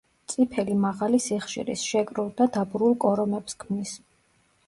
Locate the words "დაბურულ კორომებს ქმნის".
2.57-3.93